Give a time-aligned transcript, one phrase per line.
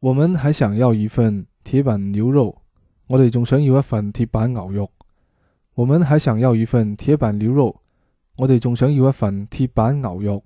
[0.00, 2.56] 我们还想要一份铁板牛肉
[3.10, 4.90] 我哋仲想要一份铁板牛肉。
[5.74, 7.82] 我们还想要一份铁板牛肉
[8.38, 10.42] 我哋仲想要一份铁板牛肉。